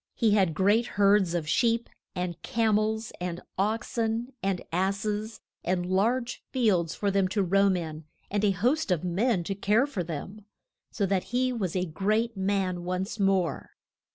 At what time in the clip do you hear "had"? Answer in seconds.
0.31-0.55